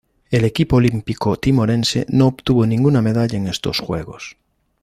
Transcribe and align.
El 0.31 0.45
equipo 0.45 0.77
olímpico 0.77 1.35
timorense 1.35 2.07
no 2.09 2.25
obtuvo 2.25 2.65
ninguna 2.65 3.03
medalla 3.03 3.37
en 3.37 3.45
estos 3.45 3.77
Juegos. 3.79 4.35